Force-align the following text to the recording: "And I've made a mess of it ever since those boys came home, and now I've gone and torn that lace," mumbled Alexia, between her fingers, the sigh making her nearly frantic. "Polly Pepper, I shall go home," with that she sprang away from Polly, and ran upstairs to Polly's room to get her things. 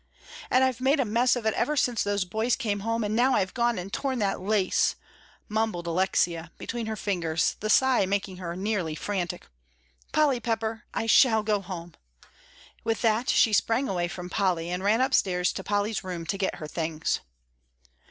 "And 0.49 0.63
I've 0.63 0.81
made 0.81 0.99
a 0.99 1.05
mess 1.05 1.35
of 1.35 1.45
it 1.45 1.53
ever 1.53 1.77
since 1.77 2.01
those 2.03 2.25
boys 2.25 2.55
came 2.55 2.79
home, 2.79 3.03
and 3.03 3.15
now 3.15 3.35
I've 3.35 3.53
gone 3.53 3.77
and 3.77 3.93
torn 3.93 4.17
that 4.17 4.41
lace," 4.41 4.95
mumbled 5.47 5.85
Alexia, 5.85 6.51
between 6.57 6.87
her 6.87 6.95
fingers, 6.95 7.55
the 7.59 7.69
sigh 7.69 8.07
making 8.07 8.37
her 8.37 8.55
nearly 8.55 8.95
frantic. 8.95 9.45
"Polly 10.11 10.39
Pepper, 10.39 10.85
I 10.91 11.05
shall 11.05 11.43
go 11.43 11.61
home," 11.61 11.93
with 12.83 13.03
that 13.03 13.29
she 13.29 13.53
sprang 13.53 13.87
away 13.87 14.07
from 14.07 14.27
Polly, 14.27 14.71
and 14.71 14.83
ran 14.83 15.01
upstairs 15.01 15.53
to 15.53 15.63
Polly's 15.63 16.03
room 16.03 16.25
to 16.25 16.37
get 16.39 16.55
her 16.55 16.67
things. 16.67 17.19